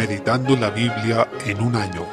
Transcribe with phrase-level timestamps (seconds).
[0.00, 2.06] Meditando la Biblia en un año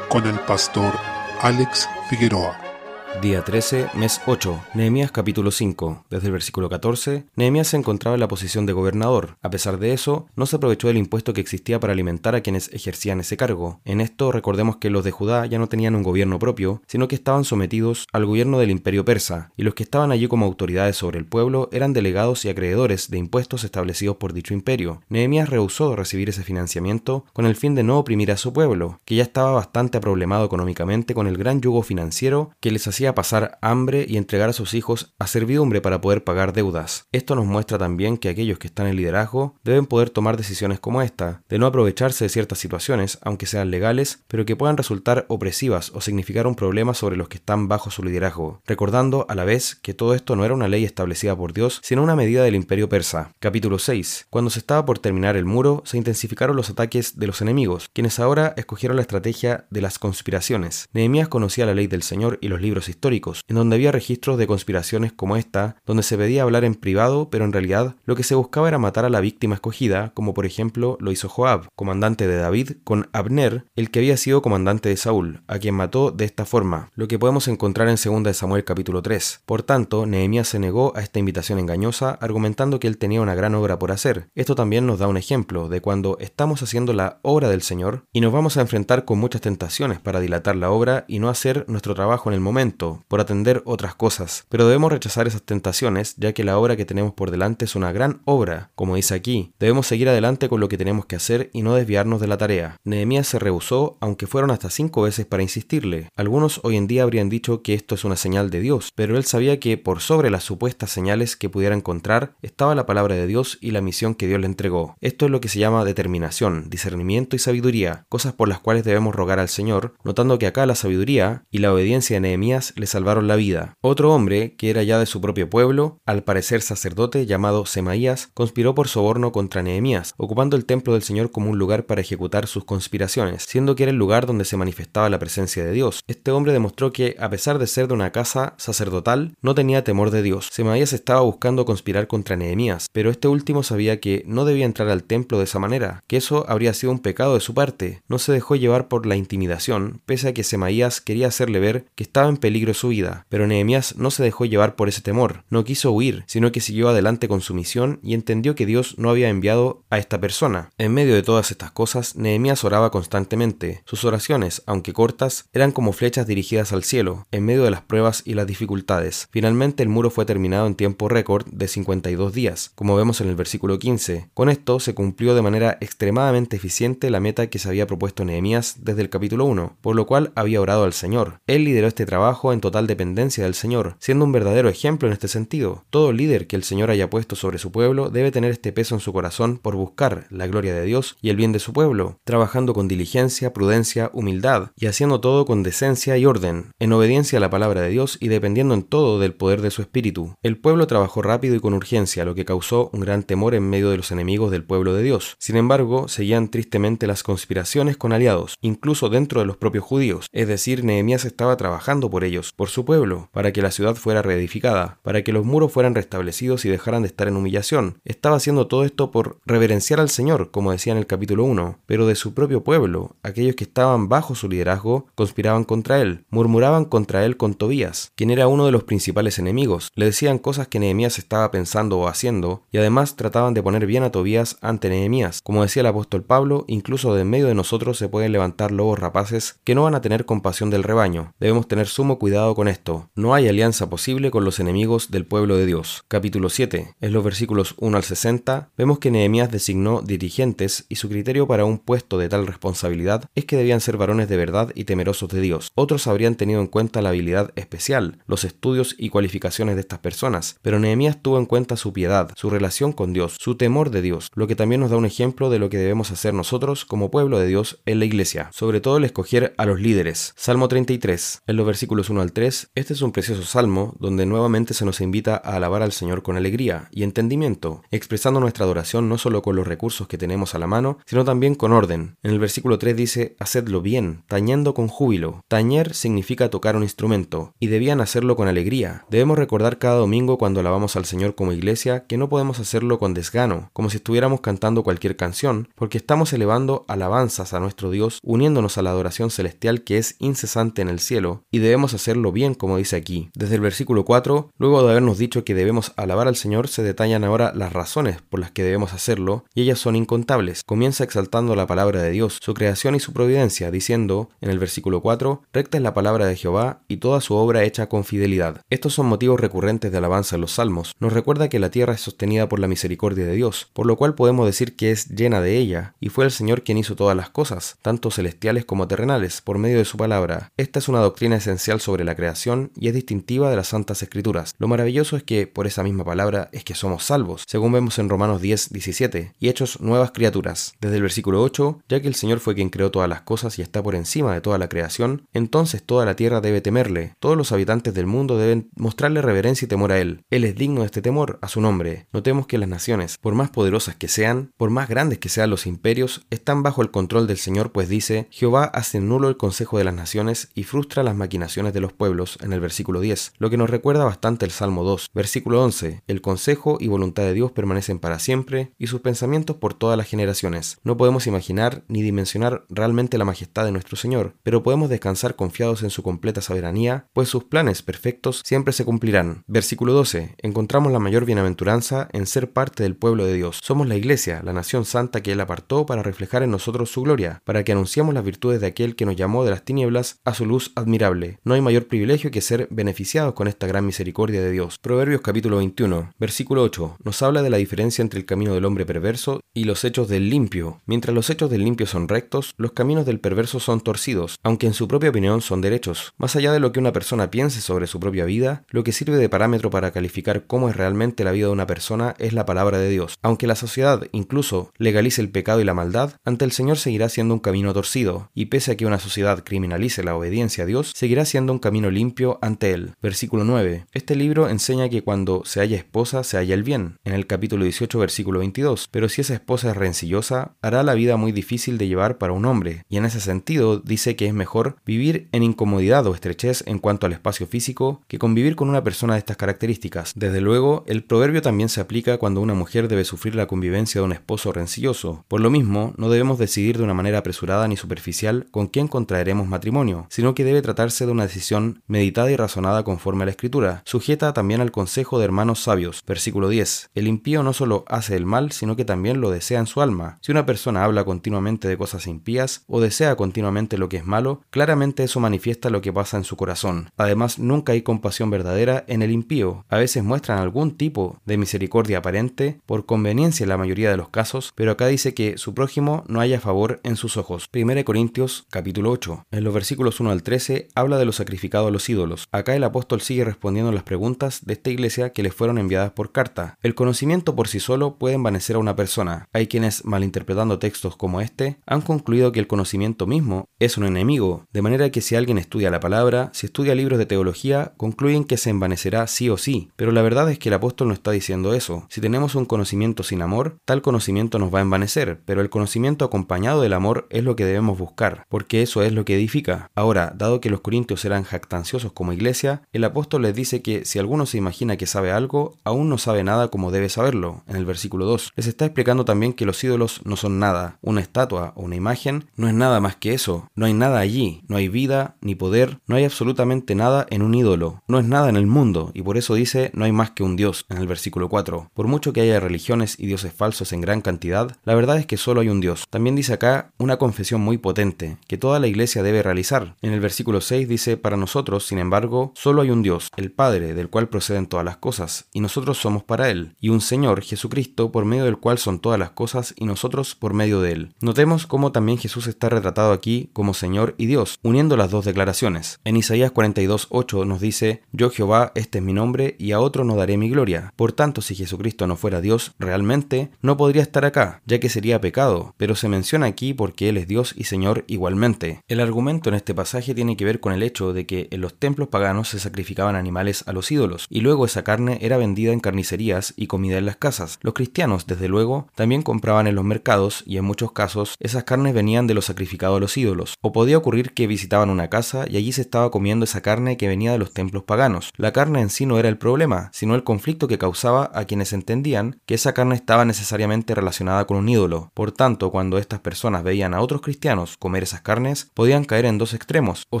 [0.08, 0.94] con el pastor
[1.42, 2.69] Alex Figueroa.
[3.18, 6.06] Día 13, mes 8, Nehemías capítulo 5.
[6.08, 9.36] Desde el versículo 14, Nehemías se encontraba en la posición de gobernador.
[9.42, 12.72] A pesar de eso, no se aprovechó del impuesto que existía para alimentar a quienes
[12.72, 13.80] ejercían ese cargo.
[13.84, 17.14] En esto, recordemos que los de Judá ya no tenían un gobierno propio, sino que
[17.14, 21.18] estaban sometidos al gobierno del imperio persa, y los que estaban allí como autoridades sobre
[21.18, 25.02] el pueblo eran delegados y acreedores de impuestos establecidos por dicho imperio.
[25.10, 29.16] Nehemías rehusó recibir ese financiamiento con el fin de no oprimir a su pueblo, que
[29.16, 34.06] ya estaba bastante aproblemado económicamente con el gran yugo financiero que les hacía pasar hambre
[34.08, 37.06] y entregar a sus hijos a servidumbre para poder pagar deudas.
[37.12, 41.02] Esto nos muestra también que aquellos que están en liderazgo deben poder tomar decisiones como
[41.02, 45.92] esta, de no aprovecharse de ciertas situaciones, aunque sean legales, pero que puedan resultar opresivas
[45.94, 49.76] o significar un problema sobre los que están bajo su liderazgo, recordando a la vez
[49.76, 52.88] que todo esto no era una ley establecida por Dios, sino una medida del imperio
[52.88, 53.32] persa.
[53.38, 54.26] Capítulo 6.
[54.30, 58.18] Cuando se estaba por terminar el muro, se intensificaron los ataques de los enemigos, quienes
[58.18, 60.88] ahora escogieron la estrategia de las conspiraciones.
[60.92, 64.46] Nehemías conocía la ley del Señor y los libros históricos, en donde había registros de
[64.46, 68.34] conspiraciones como esta, donde se pedía hablar en privado, pero en realidad lo que se
[68.34, 72.36] buscaba era matar a la víctima escogida, como por ejemplo lo hizo Joab, comandante de
[72.36, 76.44] David, con Abner, el que había sido comandante de Saúl, a quien mató de esta
[76.44, 79.42] forma, lo que podemos encontrar en 2 Samuel capítulo 3.
[79.46, 83.54] Por tanto, Nehemías se negó a esta invitación engañosa, argumentando que él tenía una gran
[83.54, 84.28] obra por hacer.
[84.34, 88.20] Esto también nos da un ejemplo de cuando estamos haciendo la obra del Señor y
[88.20, 91.94] nos vamos a enfrentar con muchas tentaciones para dilatar la obra y no hacer nuestro
[91.94, 96.44] trabajo en el momento por atender otras cosas, pero debemos rechazar esas tentaciones, ya que
[96.44, 99.52] la obra que tenemos por delante es una gran obra, como dice aquí.
[99.58, 102.76] Debemos seguir adelante con lo que tenemos que hacer y no desviarnos de la tarea.
[102.84, 106.08] Nehemías se rehusó, aunque fueron hasta cinco veces para insistirle.
[106.16, 109.24] Algunos hoy en día habrían dicho que esto es una señal de Dios, pero él
[109.24, 113.58] sabía que por sobre las supuestas señales que pudiera encontrar estaba la palabra de Dios
[113.60, 114.96] y la misión que Dios le entregó.
[115.00, 119.14] Esto es lo que se llama determinación, discernimiento y sabiduría, cosas por las cuales debemos
[119.14, 123.28] rogar al Señor, notando que acá la sabiduría y la obediencia de Nehemías le salvaron
[123.28, 123.74] la vida.
[123.80, 128.74] Otro hombre, que era ya de su propio pueblo, al parecer sacerdote llamado Semaías, conspiró
[128.74, 132.64] por soborno contra Nehemías, ocupando el templo del Señor como un lugar para ejecutar sus
[132.64, 136.00] conspiraciones, siendo que era el lugar donde se manifestaba la presencia de Dios.
[136.06, 140.10] Este hombre demostró que, a pesar de ser de una casa sacerdotal, no tenía temor
[140.10, 140.48] de Dios.
[140.52, 145.04] Semaías estaba buscando conspirar contra Nehemías, pero este último sabía que no debía entrar al
[145.04, 148.02] templo de esa manera, que eso habría sido un pecado de su parte.
[148.08, 152.04] No se dejó llevar por la intimidación, pese a que Semaías quería hacerle ver que
[152.04, 155.64] estaba en peligro su vida, pero Nehemías no se dejó llevar por ese temor, no
[155.64, 159.28] quiso huir, sino que siguió adelante con su misión y entendió que Dios no había
[159.28, 160.70] enviado a esta persona.
[160.78, 163.82] En medio de todas estas cosas, Nehemías oraba constantemente.
[163.84, 168.22] Sus oraciones, aunque cortas, eran como flechas dirigidas al cielo, en medio de las pruebas
[168.24, 169.28] y las dificultades.
[169.30, 173.36] Finalmente el muro fue terminado en tiempo récord de 52 días, como vemos en el
[173.36, 174.30] versículo 15.
[174.34, 178.76] Con esto se cumplió de manera extremadamente eficiente la meta que se había propuesto Nehemías
[178.80, 181.40] desde el capítulo 1, por lo cual había orado al Señor.
[181.46, 185.28] Él lideró este trabajo en total dependencia del Señor, siendo un verdadero ejemplo en este
[185.28, 185.84] sentido.
[185.90, 189.00] Todo líder que el Señor haya puesto sobre su pueblo debe tener este peso en
[189.00, 192.74] su corazón por buscar la gloria de Dios y el bien de su pueblo, trabajando
[192.74, 197.50] con diligencia, prudencia, humildad y haciendo todo con decencia y orden, en obediencia a la
[197.50, 200.34] palabra de Dios y dependiendo en todo del poder de su espíritu.
[200.42, 203.90] El pueblo trabajó rápido y con urgencia, lo que causó un gran temor en medio
[203.90, 205.36] de los enemigos del pueblo de Dios.
[205.38, 210.48] Sin embargo, seguían tristemente las conspiraciones con aliados, incluso dentro de los propios judíos, es
[210.48, 214.98] decir, Nehemías estaba trabajando por ellos por su pueblo, para que la ciudad fuera reedificada,
[215.02, 218.00] para que los muros fueran restablecidos y dejaran de estar en humillación.
[218.04, 222.06] Estaba haciendo todo esto por reverenciar al Señor, como decía en el capítulo 1, pero
[222.06, 227.24] de su propio pueblo, aquellos que estaban bajo su liderazgo, conspiraban contra él, murmuraban contra
[227.24, 229.90] él con Tobías, quien era uno de los principales enemigos.
[229.94, 234.02] Le decían cosas que Nehemías estaba pensando o haciendo, y además trataban de poner bien
[234.02, 235.40] a Tobías ante Nehemías.
[235.42, 238.98] Como decía el apóstol Pablo, incluso de en medio de nosotros se pueden levantar lobos
[238.98, 241.34] rapaces que no van a tener compasión del rebaño.
[241.38, 243.10] Debemos tener sumo cuidado cuidado con esto.
[243.16, 246.04] No hay alianza posible con los enemigos del pueblo de Dios.
[246.06, 246.94] Capítulo 7.
[247.00, 251.64] En los versículos 1 al 60 vemos que Nehemías designó dirigentes y su criterio para
[251.64, 255.40] un puesto de tal responsabilidad es que debían ser varones de verdad y temerosos de
[255.40, 255.72] Dios.
[255.74, 260.56] Otros habrían tenido en cuenta la habilidad especial, los estudios y cualificaciones de estas personas,
[260.62, 264.30] pero Nehemías tuvo en cuenta su piedad, su relación con Dios, su temor de Dios,
[264.36, 267.40] lo que también nos da un ejemplo de lo que debemos hacer nosotros como pueblo
[267.40, 270.32] de Dios en la iglesia, sobre todo el escoger a los líderes.
[270.36, 271.42] Salmo 33.
[271.48, 275.00] En los versículos 1 al 3, este es un precioso salmo donde nuevamente se nos
[275.00, 279.56] invita a alabar al Señor con alegría y entendimiento, expresando nuestra adoración no solo con
[279.56, 282.16] los recursos que tenemos a la mano, sino también con orden.
[282.22, 285.44] En el versículo 3 dice, Hacedlo bien, tañendo con júbilo.
[285.48, 289.04] Tañer significa tocar un instrumento, y debían hacerlo con alegría.
[289.08, 293.14] Debemos recordar cada domingo cuando alabamos al Señor como iglesia que no podemos hacerlo con
[293.14, 298.78] desgano, como si estuviéramos cantando cualquier canción, porque estamos elevando alabanzas a nuestro Dios, uniéndonos
[298.78, 302.78] a la adoración celestial que es incesante en el cielo, y debemos hacerlo bien como
[302.78, 303.30] dice aquí.
[303.34, 307.24] Desde el versículo 4, luego de habernos dicho que debemos alabar al Señor, se detallan
[307.24, 310.62] ahora las razones por las que debemos hacerlo, y ellas son incontables.
[310.64, 315.00] Comienza exaltando la palabra de Dios, su creación y su providencia, diciendo, en el versículo
[315.02, 318.62] 4, recta es la palabra de Jehová y toda su obra hecha con fidelidad.
[318.70, 320.94] Estos son motivos recurrentes de alabanza en los salmos.
[320.98, 324.14] Nos recuerda que la tierra es sostenida por la misericordia de Dios, por lo cual
[324.14, 327.30] podemos decir que es llena de ella, y fue el Señor quien hizo todas las
[327.30, 330.52] cosas, tanto celestiales como terrenales, por medio de su palabra.
[330.56, 334.54] Esta es una doctrina esencial sobre la creación y es distintiva de las Santas Escrituras.
[334.58, 338.08] Lo maravilloso es que, por esa misma palabra, es que somos salvos, según vemos en
[338.08, 340.74] Romanos 10, 17, y hechos nuevas criaturas.
[340.80, 343.62] Desde el versículo 8, ya que el Señor fue quien creó todas las cosas y
[343.62, 347.52] está por encima de toda la creación, entonces toda la tierra debe temerle, todos los
[347.52, 350.24] habitantes del mundo deben mostrarle reverencia y temor a Él.
[350.30, 352.06] Él es digno de este temor a su nombre.
[352.12, 355.66] Notemos que las naciones, por más poderosas que sean, por más grandes que sean los
[355.66, 359.84] imperios, están bajo el control del Señor, pues dice, Jehová hace nulo el consejo de
[359.84, 363.70] las naciones y frustra las maquinaciones los pueblos, en el versículo 10, lo que nos
[363.70, 365.10] recuerda bastante el Salmo 2.
[365.14, 369.74] Versículo 11, el consejo y voluntad de Dios permanecen para siempre y sus pensamientos por
[369.74, 370.78] todas las generaciones.
[370.84, 375.82] No podemos imaginar ni dimensionar realmente la majestad de nuestro Señor, pero podemos descansar confiados
[375.82, 379.44] en su completa soberanía, pues sus planes perfectos siempre se cumplirán.
[379.46, 383.60] Versículo 12, encontramos la mayor bienaventuranza en ser parte del pueblo de Dios.
[383.62, 387.42] Somos la iglesia, la nación santa que Él apartó para reflejar en nosotros su gloria,
[387.44, 390.46] para que anunciamos las virtudes de aquel que nos llamó de las tinieblas a su
[390.46, 391.38] luz admirable.
[391.44, 394.76] No hay mayor privilegio que ser beneficiados con esta gran misericordia de Dios.
[394.78, 398.84] Proverbios capítulo 21, versículo 8, nos habla de la diferencia entre el camino del hombre
[398.84, 400.80] perverso y los hechos del limpio.
[400.86, 404.74] Mientras los hechos del limpio son rectos, los caminos del perverso son torcidos, aunque en
[404.74, 406.12] su propia opinión son derechos.
[406.18, 409.16] Más allá de lo que una persona piense sobre su propia vida, lo que sirve
[409.16, 412.78] de parámetro para calificar cómo es realmente la vida de una persona es la palabra
[412.78, 413.14] de Dios.
[413.22, 417.32] Aunque la sociedad incluso legalice el pecado y la maldad, ante el Señor seguirá siendo
[417.32, 421.24] un camino torcido, y pese a que una sociedad criminalice la obediencia a Dios, seguirá
[421.24, 422.94] siendo un camino limpio ante Él.
[423.02, 423.86] Versículo 9.
[423.92, 427.64] Este libro enseña que cuando se haya esposa, se halla el bien, en el capítulo
[427.64, 431.88] 18, versículo 22, pero si esa esposa es rencillosa, hará la vida muy difícil de
[431.88, 436.06] llevar para un hombre, y en ese sentido dice que es mejor vivir en incomodidad
[436.06, 440.12] o estrechez en cuanto al espacio físico que convivir con una persona de estas características.
[440.16, 444.04] Desde luego, el proverbio también se aplica cuando una mujer debe sufrir la convivencia de
[444.04, 445.24] un esposo rencilloso.
[445.28, 449.46] Por lo mismo, no debemos decidir de una manera apresurada ni superficial con quién contraeremos
[449.46, 451.49] matrimonio, sino que debe tratarse de una decisión
[451.86, 456.02] meditada y razonada conforme a la escritura, sujeta también al consejo de hermanos sabios.
[456.06, 456.90] Versículo 10.
[456.94, 460.18] El impío no solo hace el mal, sino que también lo desea en su alma.
[460.20, 464.42] Si una persona habla continuamente de cosas impías o desea continuamente lo que es malo,
[464.50, 466.90] claramente eso manifiesta lo que pasa en su corazón.
[466.96, 469.64] Además, nunca hay compasión verdadera en el impío.
[469.68, 474.08] A veces muestran algún tipo de misericordia aparente, por conveniencia en la mayoría de los
[474.08, 477.48] casos, pero acá dice que su prójimo no haya favor en sus ojos.
[477.52, 479.26] 1 Corintios capítulo 8.
[479.30, 482.28] En los versículos 1 al 13 habla de lo a los ídolos.
[482.32, 486.12] Acá el apóstol sigue respondiendo las preguntas de esta iglesia que le fueron enviadas por
[486.12, 486.58] carta.
[486.62, 489.28] El conocimiento por sí solo puede envanecer a una persona.
[489.32, 494.46] Hay quienes, malinterpretando textos como este, han concluido que el conocimiento mismo es un enemigo,
[494.52, 498.36] de manera que si alguien estudia la palabra, si estudia libros de teología, concluyen que
[498.36, 499.70] se envanecerá sí o sí.
[499.76, 501.86] Pero la verdad es que el apóstol no está diciendo eso.
[501.88, 506.04] Si tenemos un conocimiento sin amor, tal conocimiento nos va a envanecer, pero el conocimiento
[506.04, 509.70] acompañado del amor es lo que debemos buscar, porque eso es lo que edifica.
[509.74, 513.98] Ahora, dado que los corintios eran jactanciosos como iglesia, el apóstol les dice que si
[513.98, 517.64] alguno se imagina que sabe algo, aún no sabe nada como debe saberlo, en el
[517.64, 518.32] versículo 2.
[518.36, 520.78] Les está explicando también que los ídolos no son nada.
[520.82, 523.48] Una estatua o una imagen no es nada más que eso.
[523.54, 524.42] No hay nada allí.
[524.48, 525.78] No hay vida ni poder.
[525.86, 527.82] No hay absolutamente nada en un ídolo.
[527.88, 528.90] No es nada en el mundo.
[528.94, 531.70] Y por eso dice no hay más que un Dios, en el versículo 4.
[531.74, 535.16] Por mucho que haya religiones y dioses falsos en gran cantidad, la verdad es que
[535.16, 535.84] solo hay un Dios.
[535.90, 539.76] También dice acá una confesión muy potente, que toda la iglesia debe realizar.
[539.82, 543.74] En el versículo 6 dice, para nosotros, sin embargo, solo hay un Dios, el Padre,
[543.74, 547.90] del cual proceden todas las cosas, y nosotros somos para Él, y un Señor, Jesucristo,
[547.90, 550.94] por medio del cual son todas las cosas, y nosotros por medio de Él.
[551.00, 555.80] Notemos cómo también Jesús está retratado aquí como Señor y Dios, uniendo las dos declaraciones.
[555.82, 559.96] En Isaías 42.8 nos dice, Yo Jehová, este es mi nombre, y a otro no
[559.96, 560.72] daré mi gloria.
[560.76, 565.00] Por tanto, si Jesucristo no fuera Dios, realmente, no podría estar acá, ya que sería
[565.00, 568.60] pecado, pero se menciona aquí porque Él es Dios y Señor igualmente.
[568.68, 571.54] El argumento en este pasaje tiene que ver con el hecho de que en los
[571.54, 575.60] templos paganos se sacrificaban animales a los ídolos, y luego esa carne era vendida en
[575.60, 577.38] carnicerías y comida en las casas.
[577.42, 581.74] Los cristianos, desde luego, también compraban en los mercados, y en muchos casos esas carnes
[581.74, 583.34] venían de los sacrificados a los ídolos.
[583.40, 586.88] O podía ocurrir que visitaban una casa y allí se estaba comiendo esa carne que
[586.88, 588.10] venía de los templos paganos.
[588.16, 591.52] La carne en sí no era el problema, sino el conflicto que causaba a quienes
[591.52, 594.90] entendían que esa carne estaba necesariamente relacionada con un ídolo.
[594.94, 599.18] Por tanto, cuando estas personas veían a otros cristianos comer esas carnes, podían caer en
[599.18, 600.00] dos extremos, o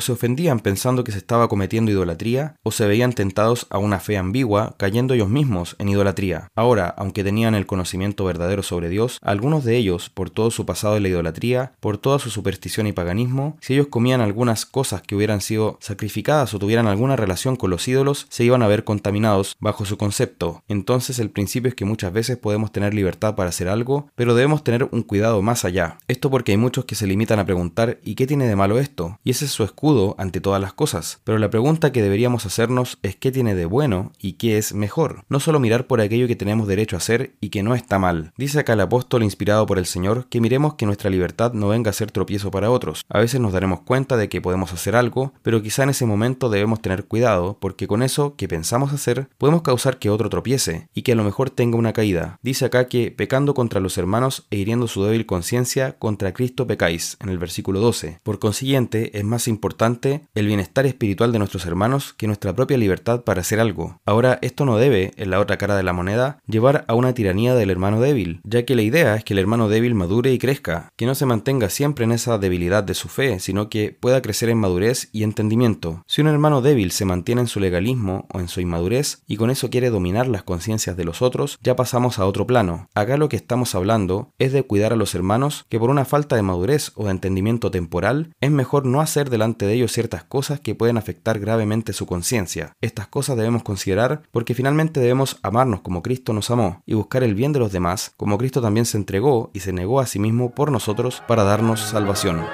[0.00, 4.16] se ofendían pensando que se estaba cometiendo idolatría, o se veían tentados a una fe
[4.16, 6.48] ambigua, cayendo ellos mismos en idolatría.
[6.54, 10.96] Ahora, aunque tenían el conocimiento verdadero sobre Dios, algunos de ellos, por todo su pasado
[10.96, 15.14] en la idolatría, por toda su superstición y paganismo, si ellos comían algunas cosas que
[15.14, 19.56] hubieran sido sacrificadas o tuvieran alguna relación con los ídolos, se iban a ver contaminados
[19.60, 20.62] bajo su concepto.
[20.68, 24.64] Entonces el principio es que muchas veces podemos tener libertad para hacer algo, pero debemos
[24.64, 25.98] tener un cuidado más allá.
[26.08, 29.18] Esto porque hay muchos que se limitan a preguntar ¿y qué tiene de malo esto?
[29.24, 30.79] Y ese es su escudo ante todas las cosas.
[31.24, 35.24] Pero la pregunta que deberíamos hacernos es ¿qué tiene de bueno y qué es mejor?
[35.28, 38.32] No solo mirar por aquello que tenemos derecho a hacer y que no está mal.
[38.38, 41.90] Dice acá el apóstol inspirado por el Señor que miremos que nuestra libertad no venga
[41.90, 43.04] a ser tropiezo para otros.
[43.10, 46.48] A veces nos daremos cuenta de que podemos hacer algo, pero quizá en ese momento
[46.48, 51.02] debemos tener cuidado porque con eso que pensamos hacer podemos causar que otro tropiece y
[51.02, 52.38] que a lo mejor tenga una caída.
[52.42, 57.18] Dice acá que pecando contra los hermanos e hiriendo su débil conciencia, contra Cristo pecáis,
[57.20, 58.20] en el versículo 12.
[58.22, 63.22] Por consiguiente, es más importante el bienestar espiritual de nuestros hermanos que nuestra propia libertad
[63.22, 64.00] para hacer algo.
[64.06, 67.54] Ahora, esto no debe, en la otra cara de la moneda, llevar a una tiranía
[67.54, 70.92] del hermano débil, ya que la idea es que el hermano débil madure y crezca,
[70.96, 74.48] que no se mantenga siempre en esa debilidad de su fe, sino que pueda crecer
[74.48, 76.02] en madurez y entendimiento.
[76.06, 79.50] Si un hermano débil se mantiene en su legalismo o en su inmadurez y con
[79.50, 82.88] eso quiere dominar las conciencias de los otros, ya pasamos a otro plano.
[82.94, 86.36] Acá lo que estamos hablando es de cuidar a los hermanos que por una falta
[86.36, 90.24] de madurez o de entendimiento temporal es mejor no hacer delante de ellos ciertas
[90.62, 92.72] que pueden afectar gravemente su conciencia.
[92.80, 97.34] Estas cosas debemos considerar porque finalmente debemos amarnos como Cristo nos amó y buscar el
[97.34, 100.54] bien de los demás como Cristo también se entregó y se negó a sí mismo
[100.54, 102.44] por nosotros para darnos salvación.